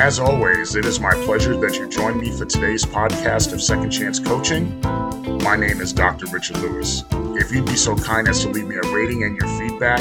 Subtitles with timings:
[0.00, 3.90] As always, it is my pleasure that you join me for today's podcast of Second
[3.90, 4.80] Chance Coaching.
[5.44, 6.24] My name is Dr.
[6.28, 7.04] Richard Louis.
[7.38, 10.00] If you'd be so kind as to leave me a rating and your feedback,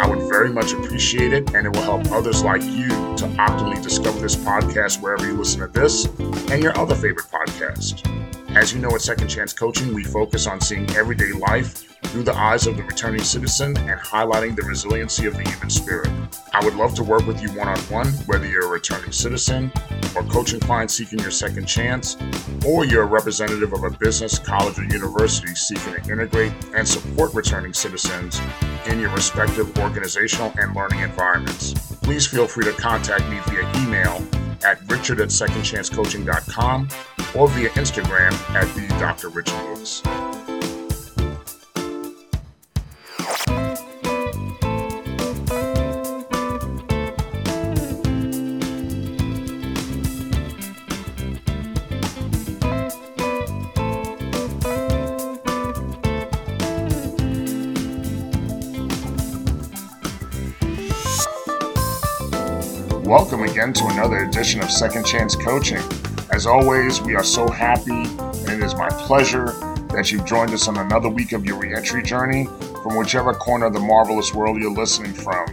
[0.00, 3.82] I would very much appreciate it, and it will help others like you to optimally
[3.82, 6.04] discover this podcast wherever you listen to this
[6.52, 8.06] and your other favorite podcast.
[8.56, 12.34] As you know, at Second Chance Coaching, we focus on seeing everyday life through the
[12.34, 16.10] eyes of the returning citizen and highlighting the resiliency of the human spirit.
[16.52, 19.70] I would love to work with you one on one, whether you're a returning citizen
[20.16, 22.16] or coaching clients seeking your second chance,
[22.66, 27.32] or you're a representative of a business, college, or university seeking to integrate and support
[27.32, 28.40] returning citizens
[28.86, 31.74] in your respective organizational and learning environments.
[32.02, 34.20] Please feel free to contact me via email
[34.64, 36.88] at richard at secondchancecoaching.com
[37.36, 39.28] or via Instagram at the Dr.
[39.28, 40.29] Richard Louis.
[63.60, 65.82] Again to another edition of Second Chance Coaching.
[66.32, 69.48] As always, we are so happy and it is my pleasure
[69.92, 72.46] that you've joined us on another week of your reentry journey
[72.82, 75.46] from whichever corner of the marvelous world you're listening from.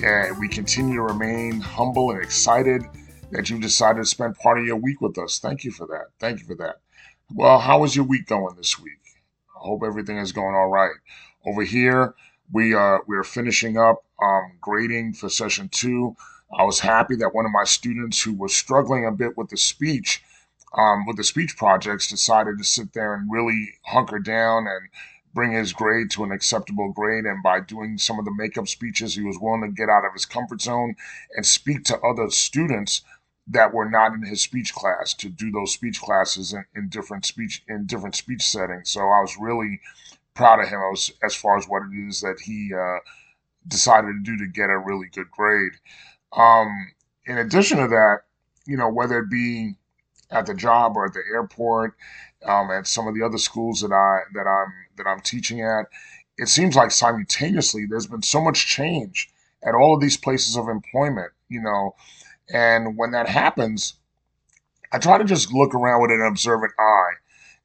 [0.00, 2.84] And we continue to remain humble and excited
[3.32, 5.40] that you decided to spend part of your week with us.
[5.40, 6.10] Thank you for that.
[6.20, 6.76] Thank you for that.
[7.34, 9.00] Well, how is your week going this week?
[9.56, 10.94] I hope everything is going all right.
[11.44, 12.14] Over here,
[12.52, 16.14] we are we are finishing up um, grading for session two
[16.52, 19.56] I was happy that one of my students who was struggling a bit with the
[19.56, 20.22] speech,
[20.76, 24.88] um, with the speech projects, decided to sit there and really hunker down and
[25.32, 27.24] bring his grade to an acceptable grade.
[27.24, 30.12] And by doing some of the makeup speeches, he was willing to get out of
[30.12, 30.96] his comfort zone
[31.36, 33.02] and speak to other students
[33.46, 37.26] that were not in his speech class to do those speech classes in, in different
[37.26, 38.90] speech in different speech settings.
[38.90, 39.80] So I was really
[40.34, 42.98] proud of him as, as far as what it is that he uh,
[43.66, 45.72] decided to do to get a really good grade.
[46.32, 46.92] Um,
[47.26, 48.20] in addition to that,
[48.66, 49.74] you know, whether it be
[50.30, 51.94] at the job or at the airport,
[52.46, 55.86] um, at some of the other schools that I that I'm that I'm teaching at,
[56.38, 59.30] it seems like simultaneously there's been so much change
[59.64, 61.94] at all of these places of employment, you know,
[62.52, 63.94] and when that happens,
[64.92, 67.12] I try to just look around with an observant eye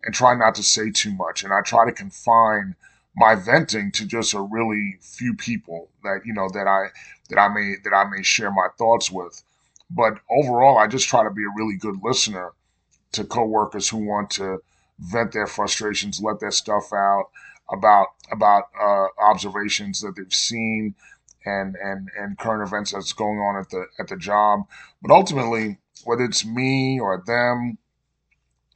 [0.03, 2.75] and try not to say too much, and I try to confine
[3.15, 6.87] my venting to just a really few people that you know that I
[7.29, 9.43] that I may that I may share my thoughts with.
[9.89, 12.51] But overall, I just try to be a really good listener
[13.13, 14.59] to coworkers who want to
[14.99, 17.29] vent their frustrations, let their stuff out
[17.69, 20.95] about about uh, observations that they've seen
[21.45, 24.61] and and and current events that's going on at the at the job.
[25.01, 27.77] But ultimately, whether it's me or them,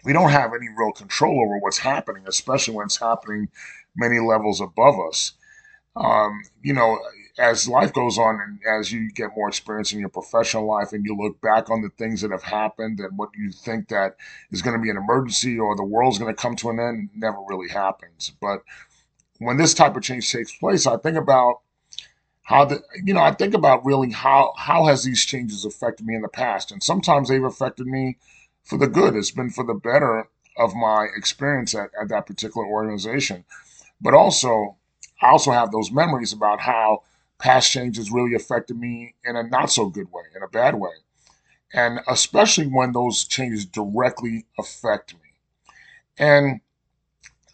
[0.06, 3.50] we don't have any real control over what's happening, especially when it's happening
[4.00, 5.34] many levels above us.
[5.96, 7.00] Um, you know,
[7.38, 11.06] as life goes on and as you get more experience in your professional life and
[11.06, 14.16] you look back on the things that have happened and what you think that
[14.52, 17.10] is going to be an emergency or the world's going to come to an end
[17.16, 18.32] never really happens.
[18.42, 18.62] But
[19.40, 21.62] when this type of change takes place, I think about
[22.44, 26.16] how the you know I think about really how how has these changes affected me
[26.16, 28.18] in the past, and sometimes they've affected me
[28.64, 29.16] for the good.
[29.16, 30.28] It's been for the better
[30.58, 33.46] of my experience at, at that particular organization.
[34.02, 34.78] But also,
[35.22, 37.04] I also have those memories about how
[37.38, 40.92] past changes really affected me in a not so good way, in a bad way.
[41.74, 45.20] And especially when those changes directly affect me.
[46.18, 46.62] And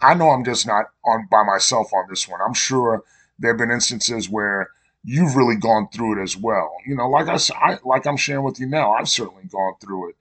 [0.02, 2.40] I know I'm just not on by myself on this one.
[2.42, 3.04] I'm sure
[3.40, 4.70] there have been instances where
[5.04, 6.74] you've really gone through it as well.
[6.86, 10.10] You know, like I, I like I'm sharing with you now, I've certainly gone through
[10.10, 10.16] it.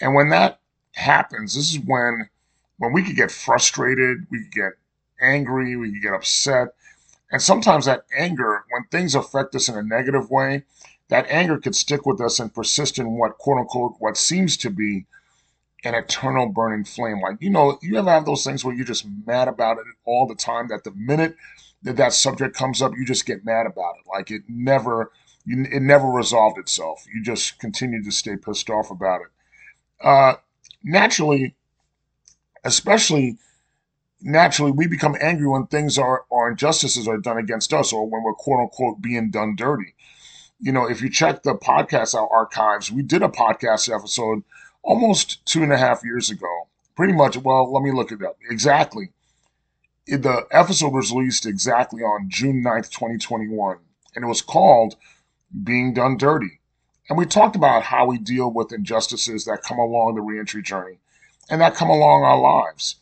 [0.00, 0.60] And when that
[0.94, 2.28] happens, this is when
[2.78, 4.72] when we could get frustrated, we could get
[5.22, 6.74] angry, we can get upset.
[7.30, 10.64] And sometimes that anger, when things affect us in a negative way,
[11.08, 14.70] that anger could stick with us and persist in what quote unquote what seems to
[14.70, 15.06] be
[15.84, 17.20] an eternal burning flame.
[17.20, 20.26] Like, you know, you ever have those things where you're just mad about it all
[20.26, 21.36] the time that the minute
[21.82, 24.08] that that subject comes up, you just get mad about it.
[24.08, 25.10] Like it never,
[25.44, 27.04] you, it never resolved itself.
[27.12, 30.06] You just continue to stay pissed off about it.
[30.06, 30.34] Uh,
[30.84, 31.56] naturally,
[32.64, 33.38] especially
[34.22, 38.22] naturally we become angry when things are or injustices are done against us or when
[38.22, 39.94] we're quote unquote being done dirty.
[40.60, 44.44] You know, if you check the podcast archives, we did a podcast episode
[44.82, 46.68] almost two and a half years ago.
[46.94, 48.36] Pretty much, well, let me look it up.
[48.48, 49.10] Exactly.
[50.06, 53.78] The episode was released exactly on June 9th, 2021,
[54.14, 54.96] and it was called
[55.64, 56.60] Being Done Dirty.
[57.08, 60.98] And we talked about how we deal with injustices that come along the reentry journey
[61.50, 62.96] and that come along our lives.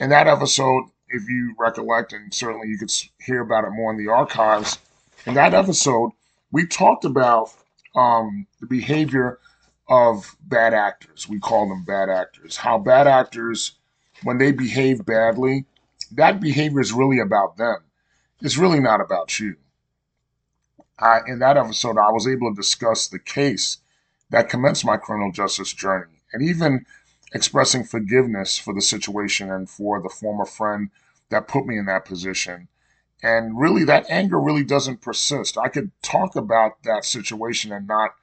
[0.00, 3.98] In that episode, if you recollect, and certainly you could hear about it more in
[3.98, 4.78] the archives,
[5.26, 6.12] in that episode,
[6.50, 7.52] we talked about
[7.94, 9.38] um, the behavior
[9.90, 11.28] of bad actors.
[11.28, 12.56] We call them bad actors.
[12.56, 13.72] How bad actors,
[14.22, 15.66] when they behave badly,
[16.12, 17.76] that behavior is really about them.
[18.40, 19.56] It's really not about you.
[20.98, 23.78] I, in that episode, I was able to discuss the case
[24.30, 26.86] that commenced my criminal justice journey and even
[27.32, 30.90] expressing forgiveness for the situation and for the former friend
[31.30, 32.68] that put me in that position.
[33.22, 35.58] And really, that anger really doesn't persist.
[35.58, 38.14] I could talk about that situation and not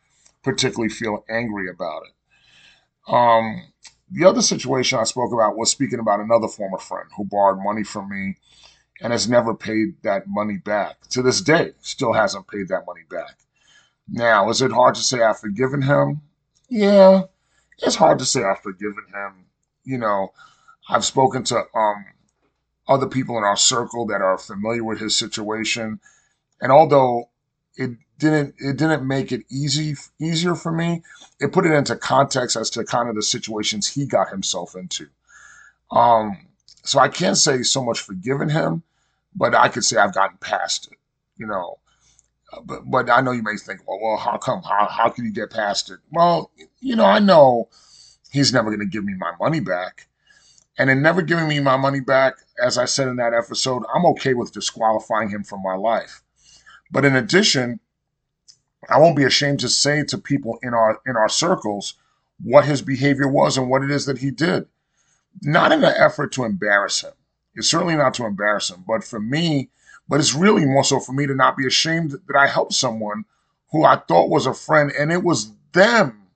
[0.44, 3.14] particularly feel angry about it.
[3.14, 3.68] Um,
[4.10, 7.84] the other situation I spoke about was speaking about another former friend who borrowed money
[7.84, 8.38] from me
[9.02, 11.02] and has never paid that money back.
[11.10, 13.38] To this day, still hasn't paid that money back.
[14.10, 16.22] Now, is it hard to say I've forgiven him?
[16.70, 17.24] Yeah,
[17.80, 19.46] it's hard to say I've forgiven him.
[19.84, 20.34] You know,
[20.90, 22.06] I've spoken to um,
[22.88, 26.00] other people in our circle that are familiar with his situation,
[26.62, 27.30] and although
[27.76, 31.04] it didn't it didn't make it easy easier for me,
[31.40, 35.08] it put it into context as to kind of the situations he got himself into.
[35.92, 36.48] Um,
[36.84, 38.84] so I can't say so much forgiven him,
[39.36, 40.98] but I could say I've gotten past it.
[41.38, 41.78] You know,
[42.64, 44.62] but but I know you may think, well, well, how come?
[44.64, 46.00] How how can you get past it?
[46.12, 47.70] Well, you know, I know
[48.32, 50.08] he's never going to give me my money back,
[50.78, 54.06] and in never giving me my money back, as I said in that episode, I'm
[54.08, 56.24] okay with disqualifying him from my life.
[56.90, 57.80] But in addition,
[58.90, 61.96] I won't be ashamed to say to people in our in our circles
[62.42, 64.68] what his behavior was and what it is that he did.
[65.42, 67.14] Not in an effort to embarrass him.
[67.56, 69.70] It's certainly not to embarrass him, but for me,
[70.08, 73.26] but it's really more so for me to not be ashamed that I helped someone
[73.72, 76.28] who I thought was a friend, and it was them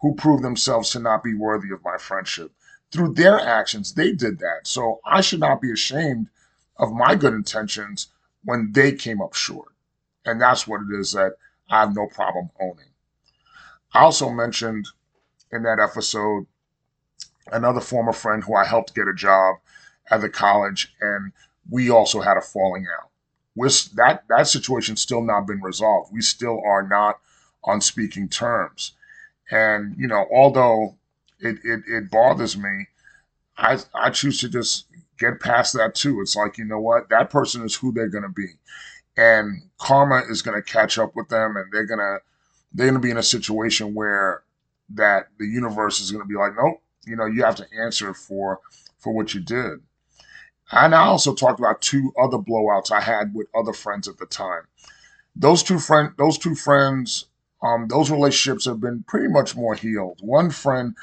[0.00, 2.52] who proved themselves to not be worthy of my friendship.
[2.90, 4.60] Through their actions, they did that.
[4.64, 6.28] So I should not be ashamed
[6.76, 8.08] of my good intentions
[8.44, 9.72] when they came up short.
[10.24, 11.32] And that's what it is that
[11.70, 12.90] I have no problem owning.
[13.92, 14.88] I also mentioned
[15.52, 16.46] in that episode
[17.52, 19.56] another former friend who I helped get a job
[20.10, 21.32] at the college, and
[21.70, 23.10] we also had a falling out.
[23.56, 26.12] With that that situation still not been resolved.
[26.12, 27.20] We still are not
[27.62, 28.92] on speaking terms.
[29.50, 30.96] And you know, although
[31.38, 32.88] it it, it bothers me,
[33.56, 34.86] I I choose to just
[35.18, 36.20] get past that too.
[36.20, 38.48] It's like you know what, that person is who they're going to be
[39.16, 42.18] and karma is going to catch up with them and they're to
[42.72, 44.42] they're to be in a situation where
[44.88, 48.12] that the universe is going to be like nope you know you have to answer
[48.12, 48.60] for
[48.98, 49.80] for what you did
[50.74, 54.26] and i also talked about two other blowouts i had with other friends at the
[54.26, 54.62] time
[55.36, 57.26] those two friend those two friends
[57.62, 60.94] um those relationships have been pretty much more healed one friend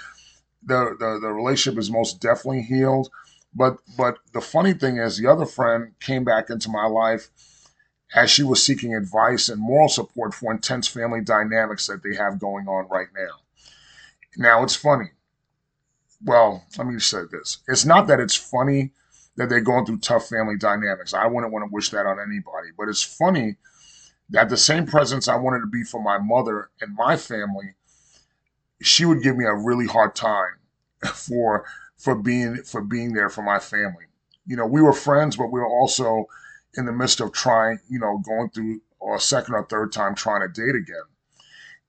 [0.64, 3.10] the the, the relationship is most definitely healed
[3.54, 7.30] but but the funny thing is the other friend came back into my life
[8.14, 12.40] as she was seeking advice and moral support for intense family dynamics that they have
[12.40, 13.38] going on right now.
[14.38, 15.12] Now, it's funny.
[16.24, 17.60] Well, let me say this.
[17.68, 18.92] It's not that it's funny
[19.38, 21.14] that they're going through tough family dynamics.
[21.14, 23.58] I wouldn't want to wish that on anybody, but it's funny
[24.30, 27.76] that the same presence I wanted to be for my mother and my family,
[28.82, 30.60] she would give me a really hard time
[31.14, 31.66] for
[31.98, 34.06] for being for being there for my family.
[34.46, 36.26] You know, we were friends, but we were also
[36.76, 38.82] in the midst of trying, you know, going through
[39.16, 41.04] a second or third time trying to date again.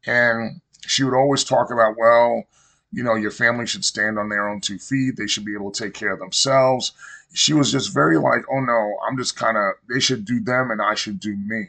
[0.06, 2.44] And she would always talk about, well,
[2.92, 5.16] you know, your family should stand on their own two feet.
[5.16, 6.92] They should be able to take care of themselves.
[7.32, 10.70] She was just very like, oh no, I'm just kind of, they should do them
[10.70, 11.68] and I should do me.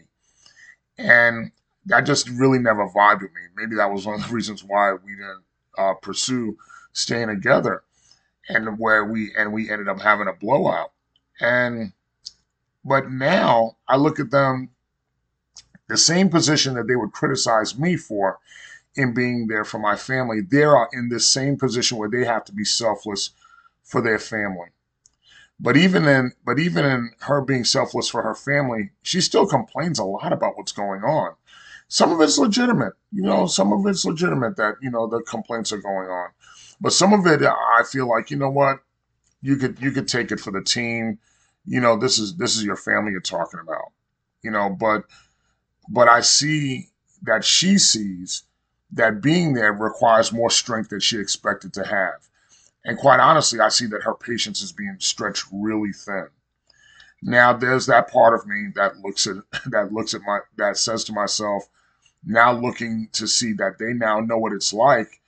[0.97, 1.51] And
[1.85, 3.41] that just really never vibed with me.
[3.55, 5.43] Maybe that was one of the reasons why we didn't
[5.77, 6.57] uh, pursue
[6.91, 7.83] staying together
[8.49, 10.91] and where we, and we ended up having a blowout.
[11.39, 11.93] And
[12.85, 14.69] but now I look at them
[15.87, 18.39] the same position that they would criticize me for
[18.95, 20.41] in being there for my family.
[20.41, 23.31] They're in this same position where they have to be selfless
[23.83, 24.69] for their family.
[25.59, 29.99] But even in but even in her being selfless for her family, she still complains
[29.99, 31.35] a lot about what's going on.
[31.87, 35.71] Some of it's legitimate, you know, some of it's legitimate that, you know, the complaints
[35.71, 36.29] are going on.
[36.81, 38.79] But some of it I feel like, you know what,
[39.41, 41.19] you could you could take it for the team
[41.65, 43.91] you know, this is this is your family you're talking about.
[44.41, 45.05] You know, but
[45.89, 46.89] but I see
[47.23, 48.43] that she sees
[48.93, 52.27] that being there requires more strength than she expected to have.
[52.85, 56.27] And quite honestly, I see that her patience is being stretched really thin.
[57.21, 59.37] Now there's that part of me that looks at
[59.71, 61.67] that looks at my that says to myself,
[62.25, 65.21] now looking to see that they now know what it's like,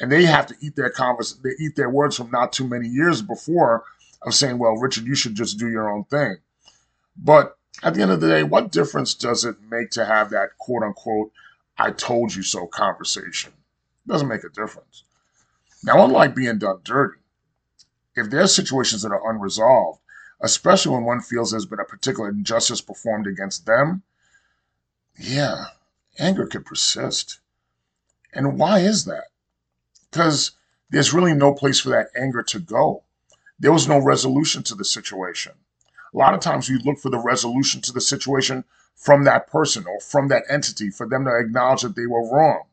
[0.00, 2.88] and they have to eat their convers they eat their words from not too many
[2.88, 3.84] years before
[4.22, 6.38] of saying, "Well, Richard, you should just do your own thing."
[7.16, 10.56] But at the end of the day, what difference does it make to have that
[10.58, 11.30] quote unquote
[11.76, 13.52] "I told you so" conversation?
[14.04, 15.04] It doesn't make a difference.
[15.82, 17.20] Now, unlike being done dirty,
[18.14, 20.00] if there's situations that are unresolved,
[20.40, 24.02] especially when one feels there's been a particular injustice performed against them,
[25.18, 25.66] yeah,
[26.18, 27.40] anger could persist.
[28.32, 29.28] And why is that?
[30.10, 30.52] Because
[30.90, 33.04] there's really no place for that anger to go.
[33.58, 35.52] There was no resolution to the situation.
[36.12, 38.64] A lot of times we look for the resolution to the situation
[38.94, 42.64] from that person or from that entity for them to acknowledge that they were wrong.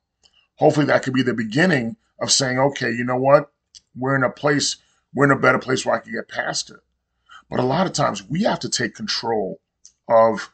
[0.55, 3.51] Hopefully, that could be the beginning of saying, okay, you know what?
[3.95, 4.77] We're in a place,
[5.13, 6.79] we're in a better place where I can get past it.
[7.49, 9.59] But a lot of times we have to take control
[10.07, 10.51] of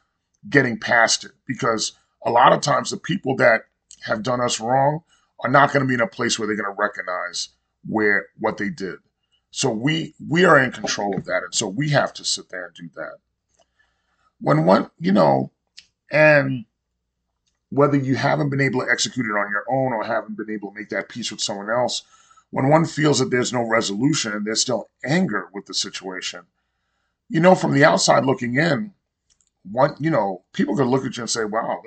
[0.50, 1.94] getting past it because
[2.26, 3.64] a lot of times the people that
[4.06, 5.02] have done us wrong
[5.44, 7.50] are not going to be in a place where they're going to recognize
[7.86, 8.98] where what they did.
[9.52, 12.66] So we we are in control of that, and so we have to sit there
[12.66, 13.18] and do that.
[14.40, 15.52] When one, you know,
[16.12, 16.66] and
[17.70, 20.72] whether you haven't been able to execute it on your own or haven't been able
[20.72, 22.04] to make that peace with someone else,
[22.52, 26.42] when one feels that there's no resolution and there's still anger with the situation,
[27.30, 28.94] you know, from the outside looking in,
[29.70, 31.82] one, you know, people could look at you and say, wow,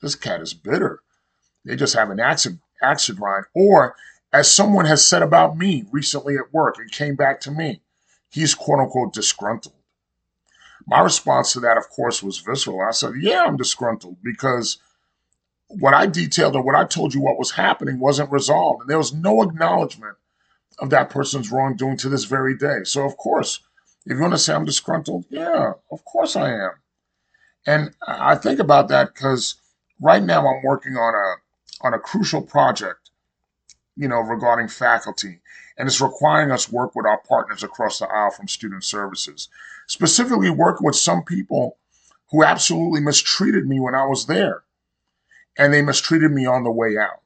[0.00, 1.00] this cat is bitter.
[1.64, 3.46] They just have an acid, acid grind.
[3.54, 3.94] Or,
[4.32, 7.80] as someone has said about me recently at work and came back to me,
[8.30, 9.74] he's quote unquote disgruntled.
[10.86, 12.82] My response to that, of course, was visceral.
[12.82, 14.78] I said, yeah, I'm disgruntled because
[15.68, 18.82] what I detailed or what I told you what was happening wasn't resolved.
[18.82, 20.16] And there was no acknowledgement
[20.78, 22.84] of that person's wrongdoing to this very day.
[22.84, 23.60] So, of course,
[24.04, 26.72] if you want to say I'm disgruntled, yeah, of course I am.
[27.66, 29.54] And I think about that because
[30.00, 33.10] right now I'm working on a on a crucial project,
[33.96, 35.40] you know, regarding faculty,
[35.76, 39.48] and it's requiring us work with our partners across the aisle from student services,
[39.86, 41.78] specifically working with some people
[42.30, 44.62] who absolutely mistreated me when I was there,
[45.56, 47.22] and they mistreated me on the way out.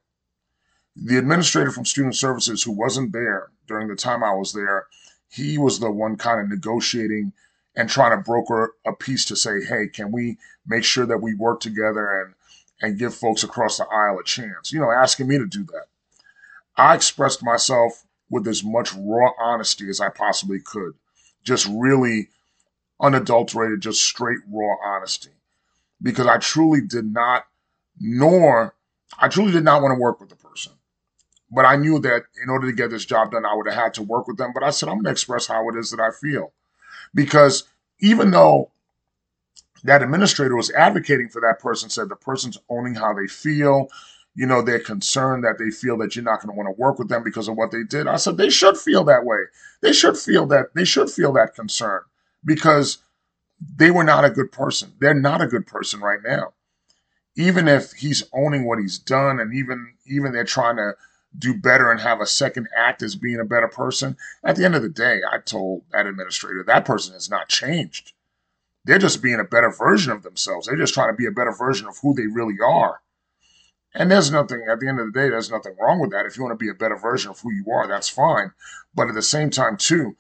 [0.97, 4.87] The administrator from student services who wasn't there during the time I was there,
[5.31, 7.33] he was the one kind of negotiating
[7.77, 11.35] and trying to broker a peace to say, hey, can we make sure that we
[11.35, 12.35] work together and
[12.81, 14.73] and give folks across the aisle a chance?
[14.73, 15.87] You know, asking me to do that.
[16.77, 20.95] I expressed myself with as much raw honesty as I possibly could.
[21.43, 22.29] Just really
[23.01, 25.31] unadulterated, just straight raw honesty.
[26.03, 27.47] Because I truly did not,
[28.01, 28.75] nor
[29.19, 30.73] I truly did not want to work with the person.
[31.51, 33.95] But I knew that in order to get this job done, I would have had
[33.95, 34.53] to work with them.
[34.53, 36.53] But I said, I'm going to express how it is that I feel.
[37.15, 37.65] Because
[38.01, 38.71] even though
[39.85, 43.89] that administrator was advocating for that person, said the person's owning how they feel,
[44.35, 46.99] you know, they're concerned that they feel that you're not going to want to work
[46.99, 48.07] with them because of what they did.
[48.07, 49.39] I said they should feel that way.
[49.81, 52.03] They should feel that they should feel that concern
[52.49, 52.99] because
[53.77, 54.95] they were not a good person.
[54.99, 56.55] They're not a good person right now.
[57.37, 60.95] Even if he's owning what he's done and even even they're trying to
[61.39, 64.17] do better and have a second act as being a better person.
[64.43, 68.13] At the end of the day, I told that administrator that person has not changed.
[68.85, 70.67] They're just being a better version of themselves.
[70.67, 73.03] They're just trying to be a better version of who they really are.
[73.95, 76.25] And there's nothing, at the end of the day, there's nothing wrong with that.
[76.25, 78.53] If you want to be a better version of who you are, that's fine.
[78.95, 80.17] But at the same time, too,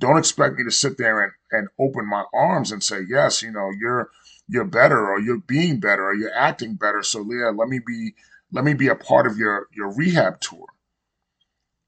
[0.00, 3.52] don't expect me to sit there and, and open my arms and say, yes, you
[3.52, 4.10] know, you're
[4.48, 7.02] you're better or you're being better or you're acting better.
[7.02, 8.14] So Leah, let me be
[8.50, 10.66] let me be a part of your your rehab tour.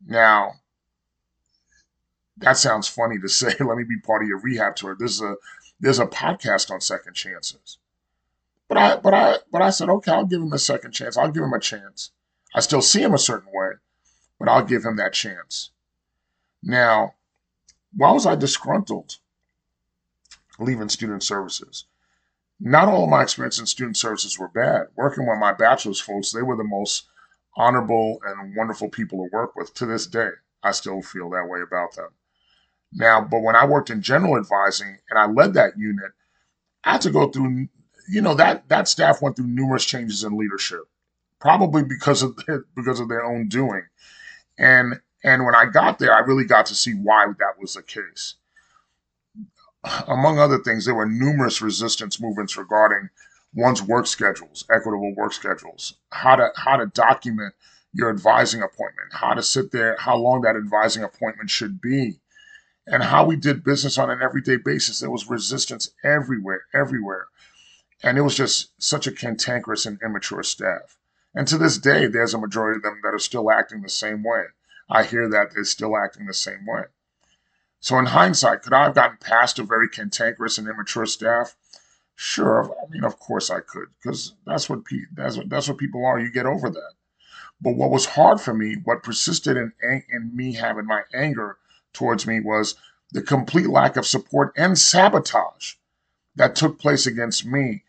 [0.06, 0.52] Now,
[2.36, 3.54] that sounds funny to say.
[3.58, 4.94] Let me be part of your rehab tour.
[4.96, 5.34] There's a
[5.80, 7.78] there's a podcast on second chances.
[8.68, 11.16] But I but I but I said, okay, I'll give him a second chance.
[11.16, 12.10] I'll give him a chance.
[12.54, 13.72] I still see him a certain way,
[14.38, 15.70] but I'll give him that chance.
[16.62, 17.14] Now,
[17.96, 19.18] why was I disgruntled
[20.58, 21.86] leaving student services?
[22.64, 24.86] not all of my experience in student services were bad.
[24.94, 27.08] Working with my bachelor's folks, they were the most
[27.56, 30.30] honorable and wonderful people to work with to this day.
[30.62, 32.10] I still feel that way about them.
[32.92, 36.12] Now, but when I worked in general advising and I led that unit,
[36.84, 37.68] I had to go through,
[38.08, 40.82] you know, that that staff went through numerous changes in leadership,
[41.40, 43.82] probably because of their, because of their own doing.
[44.56, 47.82] And and when I got there, I really got to see why that was the
[47.82, 48.34] case
[50.06, 53.10] among other things, there were numerous resistance movements regarding
[53.54, 57.54] one's work schedules, equitable work schedules, how to how to document
[57.92, 62.20] your advising appointment, how to sit there, how long that advising appointment should be,
[62.86, 65.00] and how we did business on an everyday basis.
[65.00, 67.26] There was resistance everywhere, everywhere.
[68.04, 70.96] And it was just such a cantankerous and immature staff.
[71.34, 74.22] And to this day, there's a majority of them that are still acting the same
[74.24, 74.44] way.
[74.92, 76.84] I hear that they're still acting the same way.
[77.80, 81.56] So, in hindsight, could I have gotten past a very cantankerous and immature staff?
[82.14, 82.70] Sure.
[82.80, 86.04] I mean, of course I could, because that's what pe- that's what that's what people
[86.04, 86.20] are.
[86.20, 86.92] You get over that.
[87.58, 91.56] But what was hard for me, what persisted in in me having my anger
[91.94, 92.74] towards me, was
[93.12, 95.74] the complete lack of support and sabotage
[96.36, 97.82] that took place against me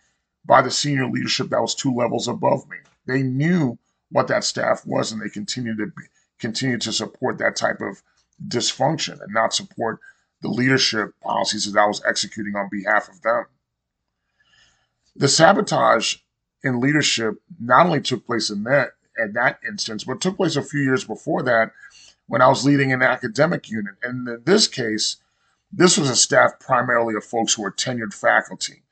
[0.45, 2.77] by the senior leadership that was two levels above me.
[3.05, 3.77] They knew
[4.09, 6.03] what that staff was, and they continued to be,
[6.43, 8.03] continue to support that type of
[8.45, 9.99] dysfunction and not support
[10.41, 13.45] the leadership policies that I was executing on behalf of them.
[15.15, 16.17] The sabotage
[16.61, 20.63] in leadership not only took place in that at that instance, but took place a
[20.63, 21.71] few years before that
[22.27, 23.95] when I was leading an academic unit.
[24.03, 25.17] And in this case,
[25.71, 28.83] this was a staff primarily of folks who were tenured faculty,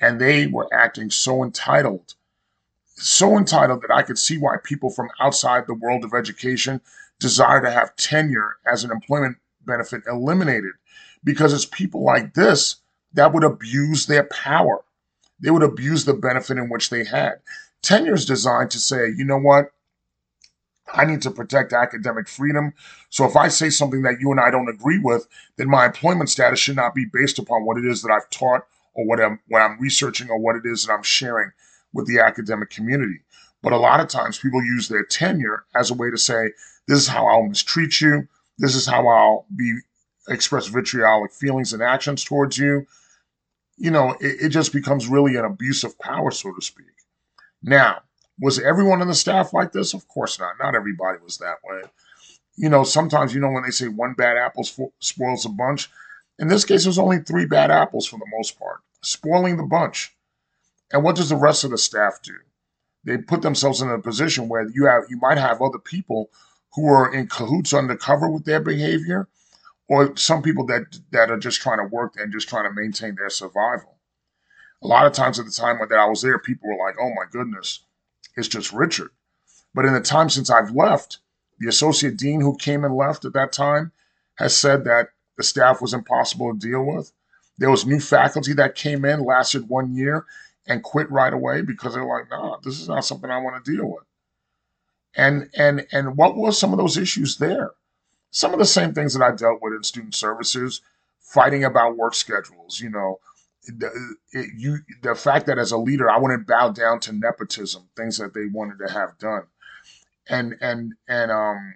[0.00, 2.14] and they were acting so entitled,
[2.96, 6.80] so entitled that I could see why people from outside the world of education
[7.18, 10.72] desire to have tenure as an employment benefit eliminated
[11.22, 12.76] because it's people like this
[13.14, 14.82] that would abuse their power.
[15.40, 17.40] They would abuse the benefit in which they had.
[17.82, 19.72] Tenure is designed to say, you know what?
[20.92, 22.72] I need to protect academic freedom.
[23.10, 25.26] So if I say something that you and I don't agree with,
[25.56, 28.66] then my employment status should not be based upon what it is that I've taught
[28.94, 31.50] or what I'm what I'm researching or what it is that I'm sharing
[31.92, 33.20] with the academic community.
[33.62, 36.50] But a lot of times people use their tenure as a way to say,
[36.86, 38.28] this is how I'll mistreat you.
[38.58, 39.78] This is how I'll be
[40.28, 42.86] express vitriolic feelings and actions towards you.
[43.76, 46.86] You know, it, it just becomes really an abuse of power, so to speak.
[47.62, 48.02] Now,
[48.40, 49.94] was everyone on the staff like this?
[49.94, 50.54] Of course not.
[50.60, 51.82] Not everybody was that way.
[52.56, 54.64] You know, sometimes, you know, when they say one bad apple
[55.00, 55.90] spoils a bunch,
[56.38, 59.62] in this case, it was only three bad apples for the most part, spoiling the
[59.62, 60.15] bunch.
[60.92, 62.34] And what does the rest of the staff do?
[63.04, 66.30] They put themselves in a position where you have you might have other people
[66.74, 69.28] who are in cahoots undercover with their behavior,
[69.88, 73.14] or some people that that are just trying to work and just trying to maintain
[73.14, 73.98] their survival.
[74.82, 77.10] A lot of times at the time that I was there, people were like, "Oh
[77.10, 77.84] my goodness,
[78.36, 79.10] it's just Richard."
[79.74, 81.18] But in the time since I've left,
[81.58, 83.92] the associate dean who came and left at that time
[84.36, 87.12] has said that the staff was impossible to deal with.
[87.58, 90.26] There was new faculty that came in, lasted one year,
[90.66, 93.76] and quit right away because they're like, "Nah, this is not something I want to
[93.76, 94.04] deal with."
[95.16, 97.70] And and and what was some of those issues there?
[98.30, 100.82] Some of the same things that I dealt with in student services,
[101.20, 102.80] fighting about work schedules.
[102.80, 103.18] You know,
[103.66, 107.88] the, it, you the fact that as a leader I wouldn't bow down to nepotism,
[107.96, 109.44] things that they wanted to have done,
[110.28, 111.74] and and and um,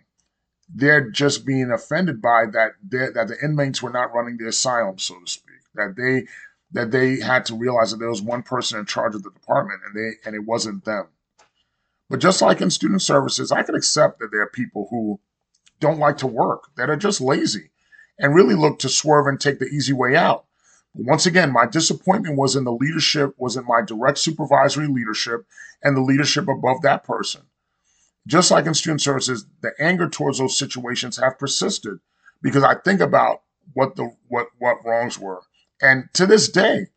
[0.74, 5.18] they're just being offended by that that the inmates were not running the asylum, so
[5.18, 5.46] to speak.
[5.74, 6.26] That they
[6.72, 9.80] that they had to realize that there was one person in charge of the department,
[9.86, 11.08] and they and it wasn't them.
[12.08, 15.20] But just like in student services, I can accept that there are people who
[15.78, 17.70] don't like to work, that are just lazy,
[18.18, 20.44] and really look to swerve and take the easy way out.
[20.94, 25.46] But once again, my disappointment was in the leadership, was in my direct supervisory leadership
[25.82, 27.42] and the leadership above that person.
[28.26, 32.00] Just like in student services, the anger towards those situations have persisted
[32.42, 35.42] because I think about what the what what wrongs were.
[35.82, 36.88] And to this day,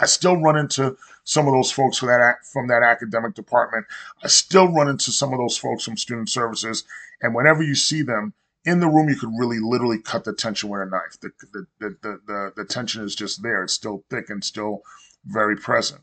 [0.00, 3.86] I still run into some of those folks from that from that academic department.
[4.22, 6.84] I still run into some of those folks from student services,
[7.22, 10.68] and whenever you see them in the room, you could really literally cut the tension
[10.70, 11.18] with a knife.
[11.20, 13.62] The the the the, the, the tension is just there.
[13.62, 14.82] It's still thick and still
[15.24, 16.02] very present.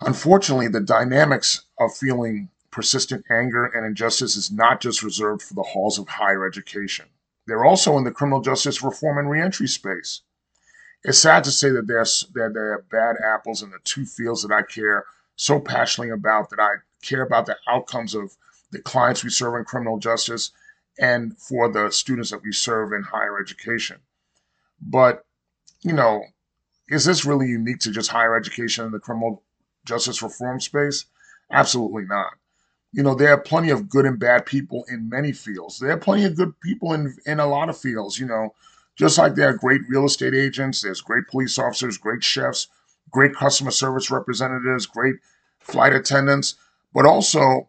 [0.00, 5.62] Unfortunately, the dynamics of feeling persistent anger and injustice is not just reserved for the
[5.62, 7.06] halls of higher education.
[7.46, 10.22] They're also in the criminal justice reform and reentry space
[11.04, 14.42] it's sad to say that there's that there are bad apples in the two fields
[14.42, 15.04] that I care
[15.36, 18.36] so passionately about that I care about the outcomes of
[18.70, 20.50] the clients we serve in criminal justice
[20.98, 23.98] and for the students that we serve in higher education.
[24.80, 25.26] But,
[25.82, 26.24] you know,
[26.88, 29.42] is this really unique to just higher education in the criminal
[29.84, 31.04] justice reform space?
[31.50, 32.32] Absolutely not.
[32.94, 35.78] You know, there are plenty of good and bad people in many fields.
[35.78, 38.54] There are plenty of good people in in a lot of fields, you know
[38.96, 42.68] just like there are great real estate agents, there's great police officers, great chefs,
[43.10, 45.16] great customer service representatives, great
[45.60, 46.54] flight attendants,
[46.92, 47.68] but also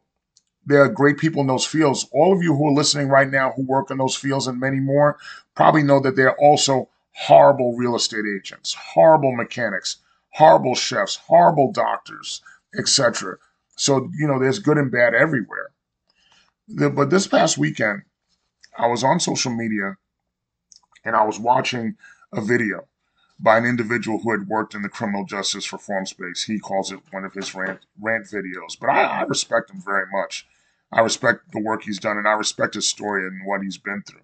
[0.65, 2.07] there are great people in those fields.
[2.11, 4.79] All of you who are listening right now who work in those fields and many
[4.79, 5.17] more
[5.55, 9.97] probably know that there are also horrible real estate agents, horrible mechanics,
[10.31, 12.41] horrible chefs, horrible doctors,
[12.77, 13.38] etc.
[13.75, 15.71] So, you know, there's good and bad everywhere.
[16.67, 18.03] The, but this past weekend,
[18.77, 19.97] I was on social media
[21.03, 21.95] and I was watching
[22.33, 22.88] a video
[23.39, 26.43] by an individual who had worked in the criminal justice reform space.
[26.43, 28.79] He calls it one of his rant, rant videos.
[28.79, 30.47] But I, I respect him very much.
[30.91, 34.03] I respect the work he's done and I respect his story and what he's been
[34.03, 34.21] through.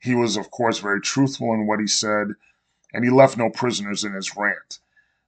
[0.00, 2.34] He was, of course, very truthful in what he said,
[2.92, 4.78] and he left no prisoners in his rant.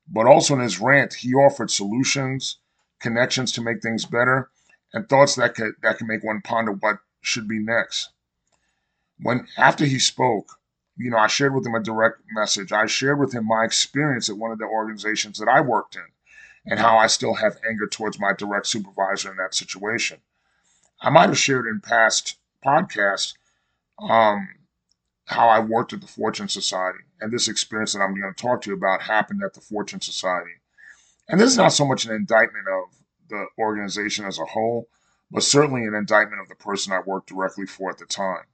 [0.06, 2.58] But also in his rant, he offered solutions,
[3.00, 4.50] connections to make things better,
[4.92, 8.10] and thoughts that could that can make one ponder what should be next.
[9.18, 10.58] When after he spoke,
[10.96, 12.72] you know, I shared with him a direct message.
[12.72, 16.06] I shared with him my experience at one of the organizations that I worked in
[16.66, 20.20] and how I still have anger towards my direct supervisor in that situation.
[21.00, 23.34] I might have shared in past podcasts
[23.98, 24.48] um,
[25.26, 26.98] how I worked at the Fortune Society.
[27.20, 30.00] And this experience that I'm going to talk to you about happened at the Fortune
[30.00, 30.59] Society.
[31.30, 32.96] And this is not so much an indictment of
[33.28, 34.88] the organization as a whole,
[35.30, 38.46] but certainly an indictment of the person I worked directly for at the time.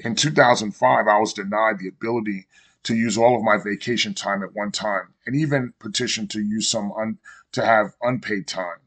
[0.00, 2.48] In 2005, I was denied the ability
[2.82, 6.68] to use all of my vacation time at one time, and even petitioned to use
[6.68, 7.18] some un-
[7.52, 8.80] to have unpaid time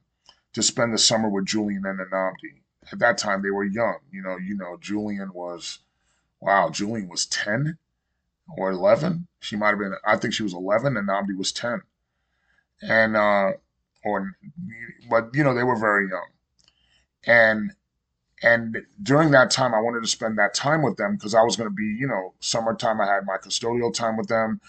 [0.51, 2.61] to spend the summer with Julian and Anamdi.
[2.91, 3.99] At that time, they were young.
[4.11, 5.79] You know, you know, Julian was,
[6.41, 7.77] wow, Julian was 10
[8.57, 9.27] or 11.
[9.39, 11.83] She might have been, I think she was 11, and Namdi was 10.
[12.81, 13.51] And, uh,
[14.03, 14.31] or,
[15.09, 16.27] but, you know, they were very young.
[17.25, 17.71] And
[18.43, 21.55] and during that time, I wanted to spend that time with them because I was
[21.55, 22.99] going to be, you know, summertime.
[22.99, 24.59] I had my custodial time with them.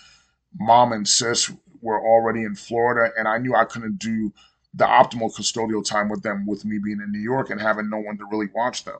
[0.58, 4.32] Mom and sis were already in Florida, and I knew I couldn't do
[4.74, 7.98] the optimal custodial time with them with me being in New York and having no
[7.98, 8.98] one to really watch them.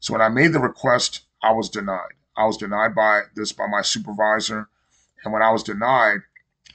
[0.00, 2.14] So when I made the request, I was denied.
[2.36, 4.68] I was denied by this by my supervisor.
[5.24, 6.20] And when I was denied,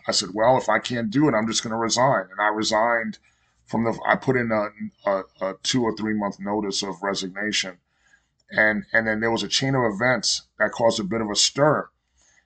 [0.07, 2.25] I said, well, if I can't do it, I'm just going to resign.
[2.31, 3.19] And I resigned
[3.65, 4.69] from the I put in a,
[5.09, 7.77] a, a two or three month notice of resignation,
[8.51, 11.35] and and then there was a chain of events that caused a bit of a
[11.35, 11.87] stir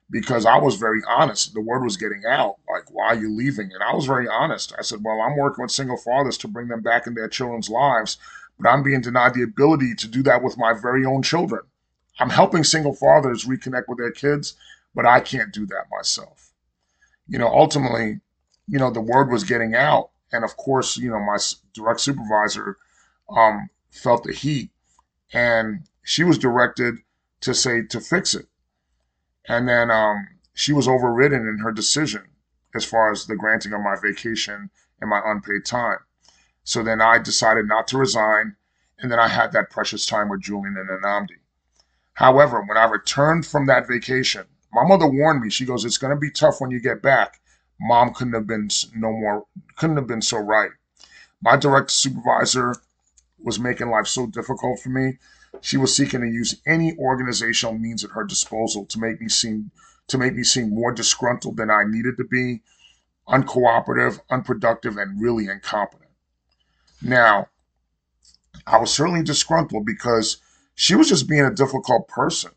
[0.10, 1.54] because I was very honest.
[1.54, 3.72] The word was getting out, like, why are you leaving?
[3.74, 4.74] And I was very honest.
[4.78, 7.70] I said, well, I'm working with single fathers to bring them back in their children's
[7.70, 8.18] lives,
[8.60, 11.62] but I'm being denied the ability to do that with my very own children.
[12.20, 14.54] I'm helping single fathers reconnect with their kids,
[14.94, 16.52] but I can't do that myself.
[17.28, 18.22] You know, ultimately,
[18.68, 21.38] you know, the word was getting out and of course, you know, my
[21.74, 22.78] direct supervisor
[23.30, 24.70] um, felt the heat,
[25.32, 26.96] and she was directed
[27.42, 28.48] to say to fix it.
[29.48, 32.24] And then um, she was overridden in her decision
[32.74, 36.00] as far as the granting of my vacation and my unpaid time.
[36.64, 38.56] So then I decided not to resign,
[39.00, 41.40] and then I had that precious time with Julian and Anamdi.
[42.14, 45.50] However, when I returned from that vacation, my mother warned me.
[45.50, 47.40] She goes, "It's going to be tough when you get back."
[47.80, 49.46] Mom couldn't have been no more
[49.78, 50.72] couldn't have been so right.
[51.42, 52.76] My direct supervisor
[53.40, 55.18] was making life so difficult for me.
[55.62, 59.72] She was seeking to use any organizational means at her disposal to make me seem
[60.08, 62.62] to make me seem more disgruntled than I needed to be,
[63.28, 66.12] uncooperative, unproductive, and really incompetent.
[67.02, 67.48] Now,
[68.68, 70.38] I was certainly disgruntled because
[70.76, 72.52] she was just being a difficult person.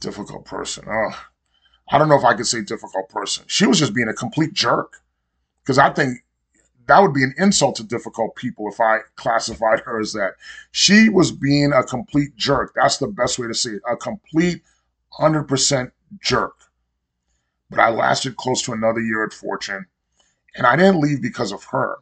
[0.00, 0.84] Difficult person.
[0.88, 1.24] Oh,
[1.90, 3.44] I don't know if I could say difficult person.
[3.46, 5.02] She was just being a complete jerk
[5.62, 6.18] because I think
[6.86, 10.34] that would be an insult to difficult people if I classified her as that.
[10.70, 12.72] She was being a complete jerk.
[12.74, 13.82] That's the best way to say it.
[13.90, 14.62] A complete
[15.18, 16.54] 100% jerk.
[17.70, 19.86] But I lasted close to another year at Fortune.
[20.56, 21.98] And I didn't leave because of her.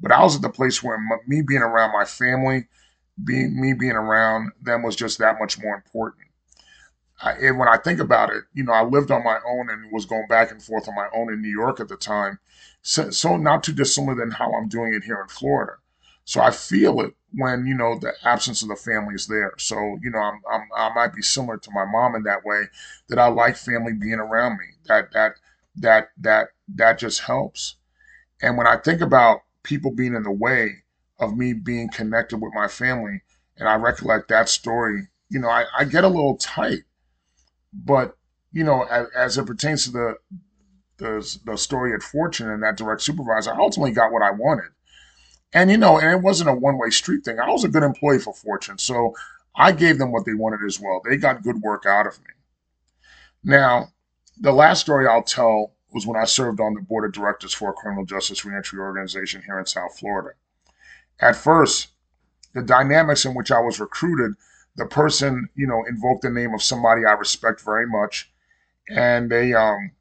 [0.00, 2.68] But I was at the place where me being around my family,
[3.24, 6.26] being me being around them was just that much more important.
[7.20, 9.90] I, and when I think about it, you know, I lived on my own and
[9.90, 12.38] was going back and forth on my own in New York at the time.
[12.82, 15.74] So, so not too dissimilar than how I'm doing it here in Florida.
[16.24, 19.54] So I feel it when, you know, the absence of the family is there.
[19.58, 22.64] So, you know, I'm, I'm, i might be similar to my mom in that way
[23.08, 24.64] that I like family being around me.
[24.86, 25.36] That, that,
[25.76, 27.76] that, that, that just helps.
[28.42, 30.82] And when I think about people being in the way
[31.18, 33.22] of me being connected with my family,
[33.56, 36.82] and I recollect that story, you know, I, I get a little tight
[37.84, 38.16] but
[38.52, 40.14] you know, as, as it pertains to the,
[40.98, 44.70] the the story at Fortune and that direct supervisor, I ultimately got what I wanted.
[45.52, 47.38] And you know, and it wasn't a one way street thing.
[47.38, 49.14] I was a good employee for Fortune, so
[49.54, 51.00] I gave them what they wanted as well.
[51.04, 52.30] They got good work out of me.
[53.44, 53.92] Now,
[54.38, 57.70] the last story I'll tell was when I served on the board of directors for
[57.70, 60.30] a criminal justice reentry organization here in South Florida.
[61.20, 61.88] At first,
[62.52, 64.34] the dynamics in which I was recruited
[64.76, 68.30] the person, you know, invoked the name of somebody I respect very much,
[68.88, 69.92] and they um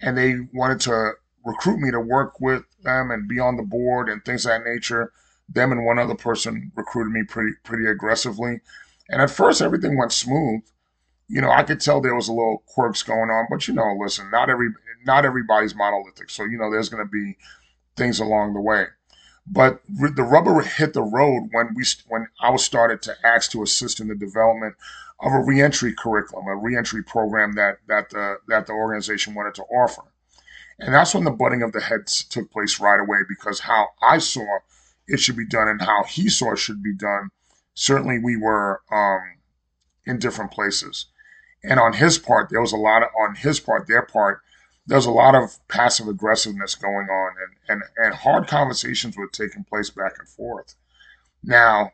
[0.00, 1.12] and they wanted to
[1.44, 4.64] recruit me to work with them and be on the board and things of that
[4.64, 5.12] nature.
[5.48, 8.60] Them and one other person recruited me pretty pretty aggressively,
[9.08, 10.62] and at first everything went smooth.
[11.28, 13.96] you know, I could tell there was a little quirks going on, but you know,
[14.00, 14.68] listen, not every
[15.06, 17.36] not everybody's monolithic, so you know, there's going to be
[17.96, 18.86] things along the way.
[19.46, 23.62] But the rubber hit the road when we when I was started to ask to
[23.62, 24.76] assist in the development
[25.20, 29.64] of a reentry curriculum, a reentry program that that the that the organization wanted to
[29.64, 30.02] offer.
[30.78, 34.18] And that's when the butting of the heads took place right away because how I
[34.18, 34.58] saw
[35.06, 37.30] it should be done and how he saw it should be done,
[37.74, 39.38] certainly we were um,
[40.06, 41.06] in different places.
[41.62, 44.40] And on his part, there was a lot of, on his part, their part,
[44.86, 49.28] there was a lot of passive aggressiveness going on and, and, and hard conversations were
[49.28, 50.74] taking place back and forth.
[51.42, 51.92] Now,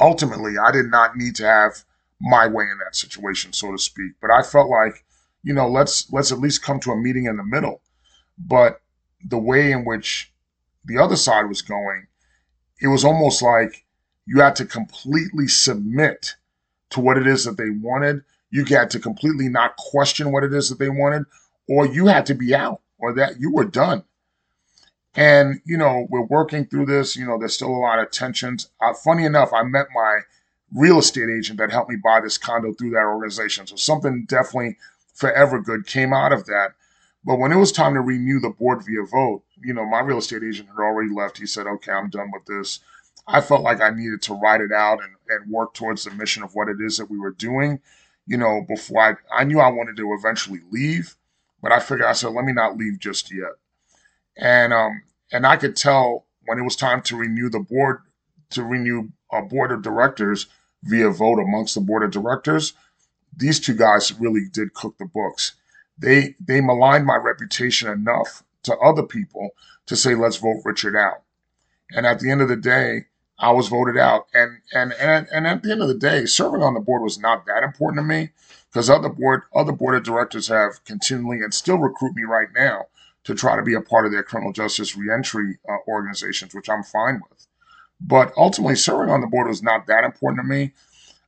[0.00, 1.84] ultimately, I did not need to have
[2.20, 5.04] my way in that situation, so to speak, but I felt like
[5.42, 7.82] you know, let's let's at least come to a meeting in the middle.
[8.38, 8.80] But
[9.28, 10.32] the way in which
[10.84, 12.06] the other side was going,
[12.80, 13.84] it was almost like
[14.26, 16.34] you had to completely submit
[16.90, 18.22] to what it is that they wanted.
[18.50, 21.24] You had to completely not question what it is that they wanted,
[21.68, 24.04] or you had to be out, or that you were done.
[25.14, 27.16] And you know, we're working through this.
[27.16, 28.70] You know, there's still a lot of tensions.
[28.80, 30.20] Uh, funny enough, I met my
[30.74, 33.66] real estate agent that helped me buy this condo through that organization.
[33.66, 34.78] So something definitely
[35.14, 36.70] forever good came out of that.
[37.24, 40.18] But when it was time to renew the board via vote, you know, my real
[40.18, 41.38] estate agent had already left.
[41.38, 42.80] He said, okay, I'm done with this.
[43.28, 46.42] I felt like I needed to write it out and, and work towards the mission
[46.42, 47.80] of what it is that we were doing.
[48.26, 51.16] You know, before I, I knew I wanted to eventually leave,
[51.62, 53.52] but I figured I said, let me not leave just yet.
[54.36, 58.02] And, um, and I could tell when it was time to renew the board,
[58.50, 60.46] to renew a board of directors
[60.82, 62.74] via vote amongst the board of directors,
[63.34, 65.52] these two guys really did cook the books.
[65.96, 69.50] They they maligned my reputation enough to other people
[69.86, 71.22] to say let's vote Richard out.
[71.90, 73.06] And at the end of the day,
[73.38, 74.26] I was voted out.
[74.34, 77.18] And and and and at the end of the day, serving on the board was
[77.18, 78.30] not that important to me
[78.72, 82.86] because other board other board of directors have continually and still recruit me right now
[83.24, 86.82] to try to be a part of their criminal justice reentry uh, organizations, which I'm
[86.82, 87.46] fine with.
[88.00, 90.72] But ultimately, serving on the board was not that important to me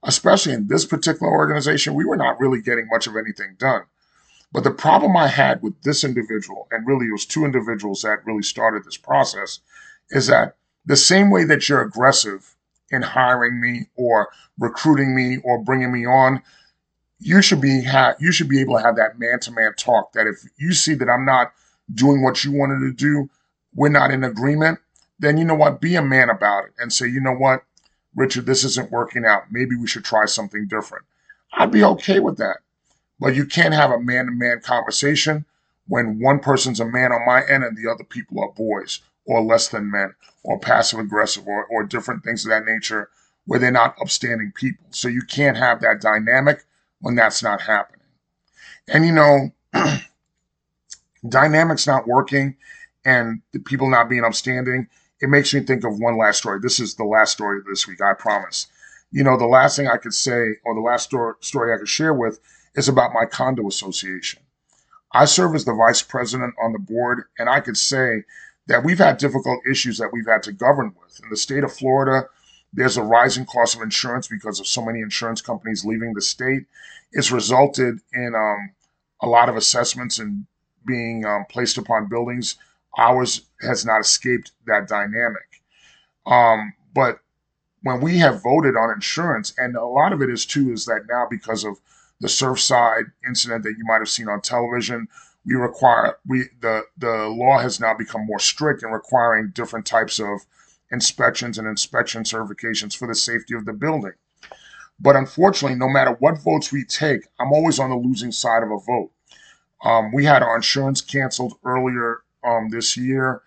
[0.04, 3.82] especially in this particular organization, we were not really getting much of anything done.
[4.52, 8.24] But the problem I had with this individual, and really it was two individuals that
[8.24, 9.60] really started this process,
[10.10, 12.54] is that the same way that you're aggressive
[12.90, 14.28] in hiring me or
[14.58, 16.42] recruiting me or bringing me on,
[17.24, 20.12] you should be ha- you should be able to have that man to man talk.
[20.12, 21.52] That if you see that I'm not
[21.92, 23.30] doing what you wanted to do,
[23.74, 24.78] we're not in agreement,
[25.18, 25.80] then you know what?
[25.80, 27.64] Be a man about it and say, you know what?
[28.14, 29.44] Richard, this isn't working out.
[29.50, 31.06] Maybe we should try something different.
[31.54, 32.58] I'd be okay with that.
[33.18, 35.46] But you can't have a man to man conversation
[35.88, 39.42] when one person's a man on my end and the other people are boys or
[39.42, 43.08] less than men or passive aggressive or, or different things of that nature
[43.46, 44.84] where they're not upstanding people.
[44.90, 46.66] So you can't have that dynamic
[47.04, 48.00] when that's not happening.
[48.88, 49.50] And you know,
[51.28, 52.56] dynamics not working
[53.04, 54.88] and the people not being upstanding
[55.24, 56.60] it makes me think of one last story.
[56.60, 58.66] This is the last story of this week, I promise.
[59.10, 61.04] You know, the last thing I could say, or the last
[61.40, 62.40] story I could share with,
[62.74, 64.42] is about my condo association.
[65.12, 68.24] I serve as the vice president on the board, and I could say
[68.66, 71.20] that we've had difficult issues that we've had to govern with.
[71.22, 72.28] In the state of Florida,
[72.74, 76.66] there's a rising cost of insurance because of so many insurance companies leaving the state.
[77.12, 78.72] It's resulted in um,
[79.20, 80.46] a lot of assessments and
[80.86, 82.56] being um, placed upon buildings
[82.96, 85.62] ours has not escaped that dynamic.
[86.26, 87.20] Um, but
[87.82, 91.06] when we have voted on insurance, and a lot of it is too, is that
[91.08, 91.78] now because of
[92.20, 95.08] the Surfside incident that you might have seen on television,
[95.44, 100.18] we require we the the law has now become more strict in requiring different types
[100.18, 100.46] of
[100.94, 104.14] inspections and inspection certifications for the safety of the building.
[104.98, 108.70] But unfortunately, no matter what votes we take, I'm always on the losing side of
[108.70, 109.10] a vote.
[109.84, 113.42] Um, we had our insurance canceled earlier um, this year.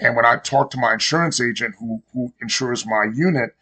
[0.00, 3.54] And when I talked to my insurance agent who, who insures my unit,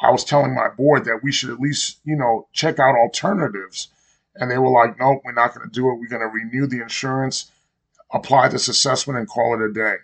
[0.00, 3.88] I was telling my board that we should at least, you know, check out alternatives.
[4.36, 5.98] And they were like, nope, we're not going to do it.
[5.98, 7.50] We're going to renew the insurance,
[8.12, 9.96] apply this assessment, and call it a day.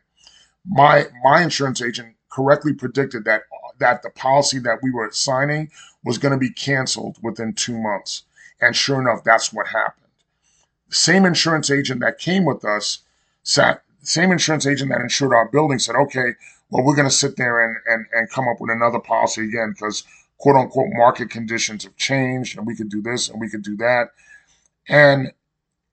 [0.66, 3.42] My my insurance agent correctly predicted that
[3.78, 5.70] that the policy that we were signing
[6.04, 8.22] was going to be canceled within two months.
[8.60, 10.06] And sure enough, that's what happened.
[10.88, 13.00] The same insurance agent that came with us
[13.42, 16.34] sat same insurance agent that insured our building said, okay,
[16.70, 19.70] well, we're going to sit there and, and, and come up with another policy again
[19.70, 20.04] because
[20.38, 23.76] quote unquote market conditions have changed and we could do this and we could do
[23.76, 24.10] that.
[24.88, 25.32] And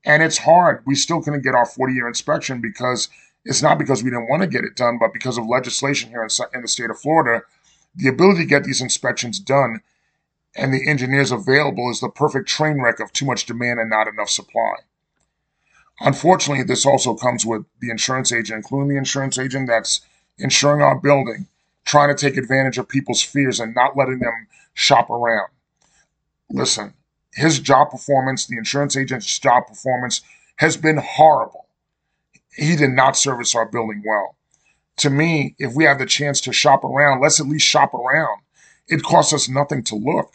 [0.04, 0.84] and it's hard.
[0.86, 3.10] We still couldn't get our 40 year inspection because
[3.46, 6.22] it's not because we didn't want to get it done, but because of legislation here
[6.22, 7.44] in, the state of Florida,
[7.96, 9.82] the ability to get these inspections done
[10.56, 14.08] and the engineers available is the perfect train wreck of too much demand and not
[14.08, 14.76] enough supply.
[16.02, 20.02] Unfortunately, this also comes with the insurance agent, including the insurance agent that's
[20.38, 21.48] insuring our building,
[21.86, 25.50] trying to take advantage of people's fears and not letting them shop around.
[26.50, 26.94] Listen,
[27.34, 30.22] his job performance, the insurance agent's job performance,
[30.58, 31.68] has been horrible.
[32.54, 34.36] He did not service our building well.
[34.98, 38.42] To me, if we have the chance to shop around, let's at least shop around.
[38.88, 40.34] It costs us nothing to look.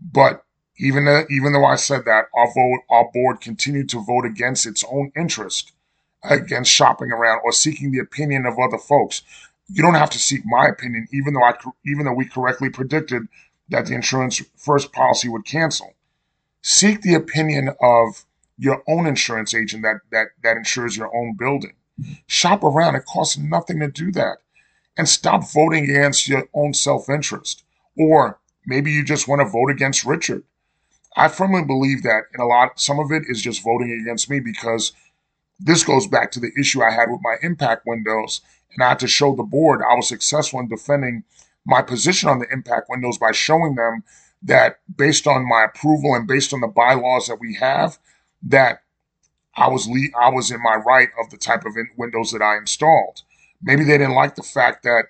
[0.00, 0.44] But
[0.78, 4.66] even though, even though I said that, our vote, our board continued to vote against
[4.66, 5.72] its own interest,
[6.22, 9.22] against shopping around or seeking the opinion of other folks.
[9.68, 11.54] You don't have to seek my opinion, even though I,
[11.86, 13.28] even though we correctly predicted
[13.68, 15.94] that the insurance first policy would cancel.
[16.62, 18.24] Seek the opinion of
[18.62, 21.72] your own insurance agent that that that insures your own building.
[22.28, 22.94] Shop around.
[22.94, 24.38] It costs nothing to do that.
[24.96, 27.64] And stop voting against your own self-interest.
[27.98, 30.44] Or maybe you just want to vote against Richard.
[31.16, 34.38] I firmly believe that in a lot some of it is just voting against me
[34.38, 34.92] because
[35.58, 38.42] this goes back to the issue I had with my impact windows
[38.74, 41.24] and I had to show the board I was successful in defending
[41.66, 44.04] my position on the impact windows by showing them
[44.42, 47.98] that based on my approval and based on the bylaws that we have,
[48.44, 48.82] that
[49.56, 52.42] I was le- I was in my right of the type of in- windows that
[52.42, 53.22] I installed.
[53.62, 55.06] Maybe they didn't like the fact that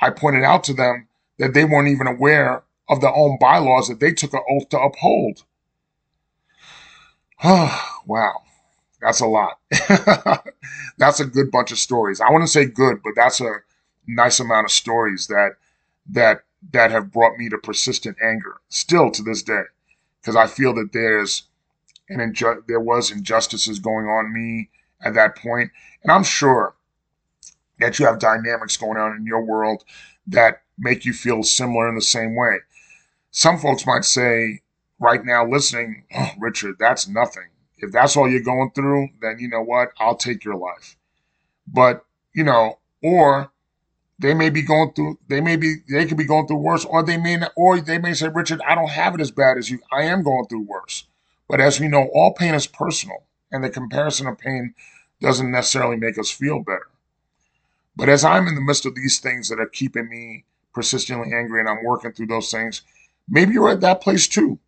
[0.00, 4.00] I pointed out to them that they weren't even aware of their own bylaws that
[4.00, 5.44] they took an oath to uphold.
[7.44, 8.42] wow,
[9.00, 9.58] that's a lot.
[10.98, 12.20] that's a good bunch of stories.
[12.20, 13.56] I want to say good, but that's a
[14.06, 15.52] nice amount of stories that
[16.10, 16.42] that
[16.72, 19.62] that have brought me to persistent anger still to this day
[20.20, 21.44] because I feel that there's
[22.08, 24.70] an inju- there was injustices going on me
[25.02, 25.70] at that point
[26.02, 26.74] and I'm sure
[27.78, 29.84] that you have dynamics going on in your world
[30.26, 32.58] that make you feel similar in the same way.
[33.30, 34.60] Some folks might say
[34.98, 37.48] right now listening, oh, Richard, that's nothing.
[37.78, 39.90] If that's all you're going through, then you know what?
[39.98, 40.96] I'll take your life.
[41.66, 43.50] But, you know, or
[44.18, 47.02] they may be going through they may be they could be going through worse or
[47.02, 49.70] they may not or they may say richard i don't have it as bad as
[49.70, 51.08] you i am going through worse
[51.48, 54.74] but as we know all pain is personal and the comparison of pain
[55.20, 56.88] doesn't necessarily make us feel better
[57.96, 61.60] but as i'm in the midst of these things that are keeping me persistently angry
[61.60, 62.82] and i'm working through those things
[63.28, 64.58] maybe you're at that place too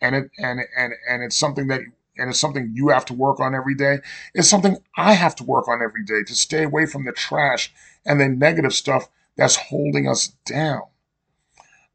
[0.00, 1.80] and it and and and it's something that
[2.18, 3.98] and it's something you have to work on every day.
[4.34, 7.72] It's something I have to work on every day to stay away from the trash
[8.04, 10.82] and the negative stuff that's holding us down.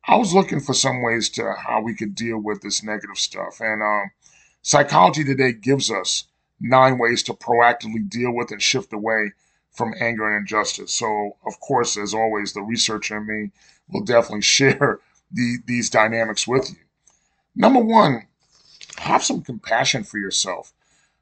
[0.08, 3.60] I was looking for some ways to how we could deal with this negative stuff.
[3.60, 4.12] And um,
[4.62, 6.26] Psychology Today gives us
[6.60, 9.32] nine ways to proactively deal with and shift away
[9.72, 10.92] from anger and injustice.
[10.92, 13.52] So, of course, as always, the researcher in me
[13.90, 15.00] will definitely share
[15.32, 16.78] the, these dynamics with you.
[17.56, 18.28] Number one,
[18.98, 20.74] have some compassion for yourself.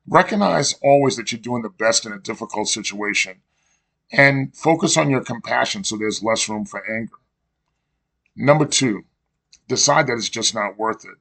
[0.08, 3.42] Recognize always that you're doing the best in a difficult situation
[4.12, 7.16] and focus on your compassion so there's less room for anger.
[8.36, 9.06] Number two,
[9.68, 11.18] decide that it's just not worth it.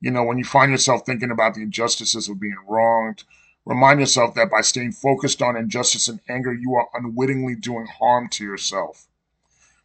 [0.00, 3.24] You know, when you find yourself thinking about the injustices of being wronged,
[3.64, 8.28] remind yourself that by staying focused on injustice and anger, you are unwittingly doing harm
[8.30, 9.08] to yourself.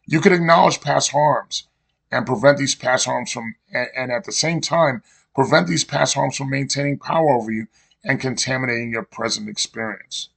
[0.06, 1.66] You can acknowledge past harms
[2.12, 5.02] and prevent these past harms from, and, at the same time,
[5.34, 7.66] prevent these past harms from maintaining power over you
[8.04, 10.28] and contaminating your present experience.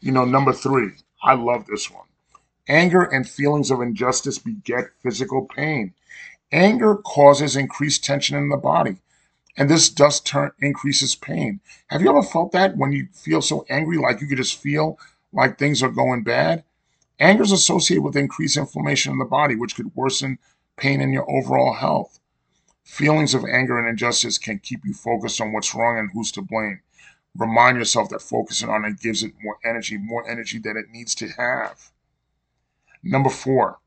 [0.00, 2.06] You know, number three, I love this one.
[2.68, 5.92] Anger and feelings of injustice beget physical pain.
[6.52, 8.98] Anger causes increased tension in the body,
[9.56, 11.60] and this does turn increases pain.
[11.88, 14.98] Have you ever felt that when you feel so angry, like you could just feel
[15.32, 16.64] like things are going bad?
[17.18, 20.38] Anger is associated with increased inflammation in the body, which could worsen
[20.76, 22.20] pain in your overall health.
[22.84, 26.42] Feelings of anger and injustice can keep you focused on what's wrong and who's to
[26.42, 26.80] blame.
[27.36, 31.14] Remind yourself that focusing on it gives it more energy, more energy than it needs
[31.16, 31.90] to have.
[33.02, 33.78] Number four,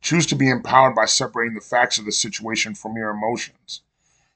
[0.00, 3.82] choose to be empowered by separating the facts of the situation from your emotions.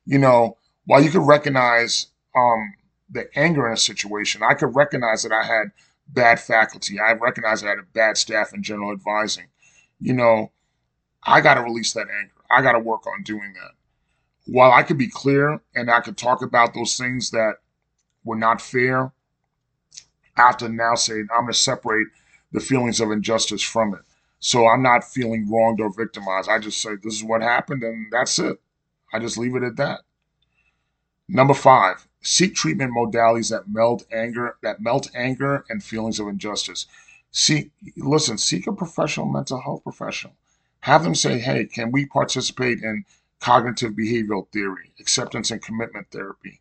[0.05, 0.57] You know,
[0.87, 2.75] while you could recognize um,
[3.11, 5.73] the anger in a situation, I could recognize that I had
[6.09, 7.01] bad faculty.
[7.01, 9.47] I recognize that I had a bad staff in general advising.
[10.01, 10.53] You know,
[11.23, 12.35] I got to release that anger.
[12.51, 13.73] I got to work on doing that
[14.47, 17.57] while I could be clear and I could talk about those things that
[18.25, 19.12] were not fair,
[20.37, 22.09] I have to now say I'm going to separate
[22.53, 24.01] the feelings of injustice from it.
[24.45, 26.51] So I'm not feeling wronged or victimized.
[26.51, 28.61] I just say this is what happened and that's it.
[29.11, 30.03] I just leave it at that.
[31.26, 36.86] Number five, seek treatment modalities that melt anger, that melt anger and feelings of injustice.
[37.30, 40.34] See, listen, seek a professional mental health professional.
[40.80, 43.07] Have them say, hey, can we participate in
[43.40, 46.61] cognitive behavioral theory, acceptance and commitment therapy,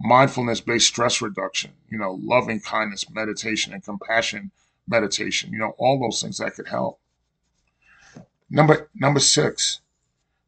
[0.00, 4.52] mindfulness based stress reduction, you know, loving kindness meditation and compassion
[4.86, 7.00] meditation, you know, all those things that could help.
[8.50, 9.80] Number number 6.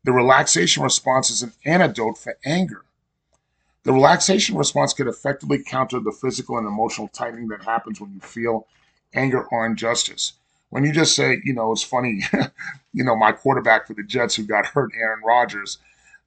[0.05, 2.85] The relaxation response is an antidote for anger.
[3.83, 8.21] The relaxation response could effectively counter the physical and emotional tightening that happens when you
[8.21, 8.67] feel
[9.15, 10.35] anger or injustice.
[10.71, 12.23] When you just say, you know, it's funny,
[12.93, 15.79] you know, my quarterback for the Jets who got hurt, Aaron Rodgers,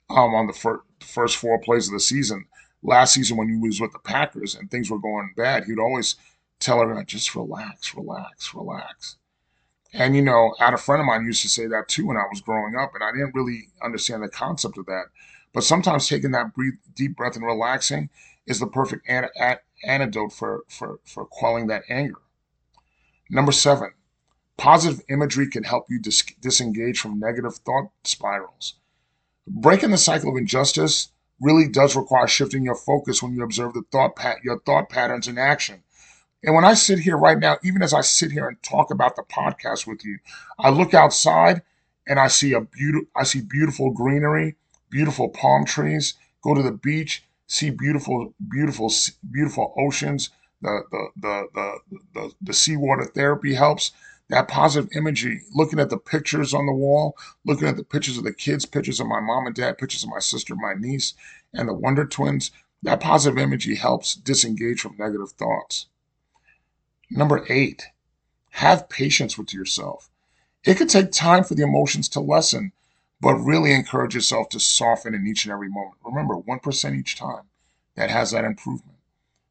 [0.09, 2.45] um, on the fir- first four plays of the season,
[2.81, 6.15] last season when he was with the Packers and things were going bad, he'd always
[6.59, 9.17] tell everyone, just relax, relax, relax.
[9.93, 12.17] And, you know, I had a friend of mine used to say that too when
[12.17, 15.05] I was growing up, and I didn't really understand the concept of that.
[15.51, 18.09] But sometimes taking that breathe, deep breath and relaxing
[18.45, 22.19] is the perfect an- an- antidote for, for, for quelling that anger.
[23.31, 23.91] Number seven,
[24.57, 28.75] positive imagery can help you dis- disengage from negative thought spirals.
[29.47, 31.11] Breaking the cycle of injustice
[31.41, 35.37] really does require shifting your focus when you observe the thought your thought patterns in
[35.37, 35.83] action.
[36.43, 39.15] And when I sit here right now, even as I sit here and talk about
[39.15, 40.19] the podcast with you,
[40.57, 41.61] I look outside
[42.07, 44.55] and I see a beautiful I see beautiful greenery,
[44.89, 48.91] beautiful palm trees, go to the beach, see beautiful beautiful
[49.29, 50.29] beautiful oceans,
[50.61, 51.79] the the the the
[52.13, 53.91] the, the seawater therapy helps
[54.29, 58.23] that positive imagery, looking at the pictures on the wall, looking at the pictures of
[58.23, 61.15] the kids, pictures of my mom and dad, pictures of my sister, my niece,
[61.53, 62.51] and the Wonder Twins,
[62.83, 65.87] that positive imagery helps disengage from negative thoughts.
[67.11, 67.87] Number eight,
[68.51, 70.09] have patience with yourself.
[70.63, 72.71] It could take time for the emotions to lessen,
[73.21, 75.95] but really encourage yourself to soften in each and every moment.
[76.05, 77.43] Remember, 1% each time.
[77.95, 78.97] That has that improvement.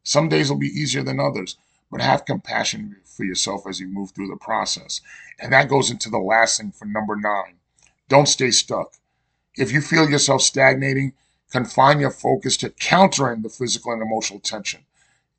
[0.02, 1.56] Some days will be easier than others,
[1.90, 5.00] but have compassion for yourself as you move through the process.
[5.38, 7.56] And that goes into the last thing for number nine.
[8.08, 8.94] Don't stay stuck.
[9.56, 11.14] If you feel yourself stagnating,
[11.50, 14.84] confine your focus to countering the physical and emotional tension.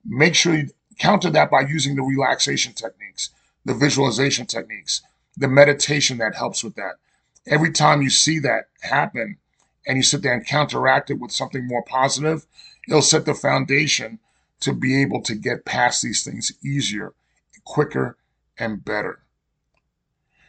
[0.06, 0.70] Make sure you
[1.00, 3.32] counter that by using the relaxation techniques,
[3.66, 5.02] the visualization techniques,
[5.36, 6.96] the meditation that helps with that.
[7.48, 9.38] Every time you see that happen
[9.88, 12.46] and you sit there and counteract it with something more positive,
[12.88, 14.20] it'll set the foundation
[14.60, 17.14] to be able to get past these things easier,
[17.64, 18.18] quicker,
[18.58, 19.20] and better.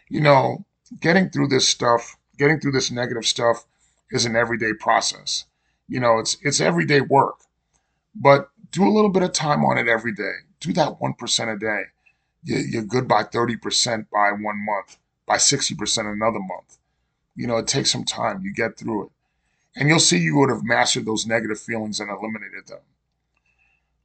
[0.08, 0.64] You know,
[1.00, 3.64] getting through this stuff, getting through this negative stuff
[4.10, 5.44] is an everyday process.
[5.88, 7.36] You know, it's it's everyday work.
[8.14, 10.34] But do a little bit of time on it every day.
[10.60, 11.82] Do that 1% a day.
[12.42, 16.78] You're good by 30% by one month, by 60% another month.
[17.36, 18.42] You know, it takes some time.
[18.42, 19.10] You get through it.
[19.76, 22.80] And you'll see you would have mastered those negative feelings and eliminated them.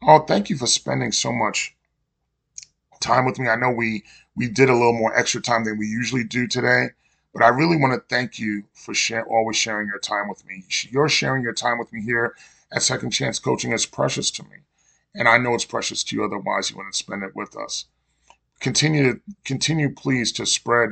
[0.04, 1.76] Oh, thank you for spending so much
[3.00, 3.48] time with me.
[3.48, 4.04] I know we
[4.36, 6.90] we did a little more extra time than we usually do today,
[7.34, 10.64] but I really want to thank you for share, always sharing your time with me.
[10.90, 12.36] You're sharing your time with me here
[12.72, 14.58] at Second Chance Coaching is precious to me,
[15.14, 16.24] and I know it's precious to you.
[16.24, 17.86] Otherwise, you wouldn't spend it with us.
[18.60, 20.92] Continue to continue, please, to spread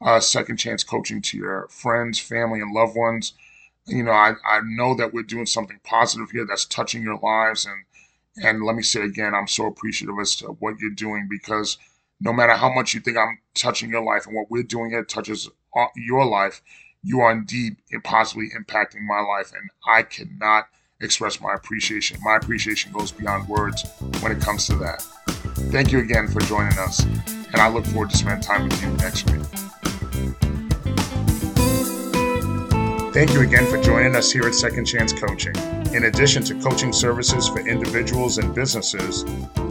[0.00, 3.32] uh, Second Chance Coaching to your friends, family, and loved ones.
[3.86, 7.64] You know, I, I know that we're doing something positive here that's touching your lives
[7.64, 7.84] and
[8.36, 11.78] and let me say again, I'm so appreciative as to what you're doing because
[12.20, 15.04] no matter how much you think I'm touching your life and what we're doing here
[15.04, 15.48] touches
[15.96, 16.62] your life,
[17.02, 19.52] you are indeed possibly impacting my life.
[19.52, 20.68] And I cannot
[21.00, 22.18] express my appreciation.
[22.22, 23.84] My appreciation goes beyond words
[24.20, 25.02] when it comes to that.
[25.70, 28.88] Thank you again for joining us, and I look forward to spending time with you
[28.92, 29.42] next week.
[33.12, 35.56] Thank you again for joining us here at Second Chance Coaching.
[35.94, 39.24] In addition to coaching services for individuals and businesses,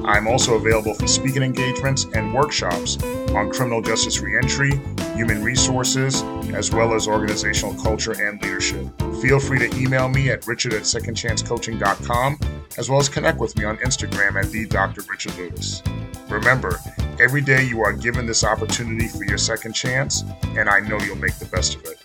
[0.04, 2.98] I'm also available for speaking engagements and workshops
[3.36, 4.72] on criminal justice reentry,
[5.16, 6.24] human resources,
[6.56, 8.88] as well as organizational culture and leadership.
[9.22, 12.40] Feel free to email me at richard at secondchancecoaching.com,
[12.78, 15.02] as well as connect with me on Instagram at the Dr.
[15.10, 15.84] Richard Louis.
[16.30, 16.80] Remember,
[17.20, 20.24] every day you are given this opportunity for your second chance,
[20.58, 22.00] and I know you'll make the best of it.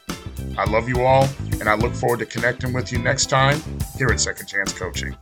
[0.58, 3.62] I love you all, and I look forward to connecting with you next time
[3.96, 5.16] here at Second Chance Coaching.